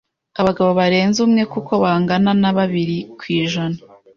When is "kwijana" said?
3.19-3.77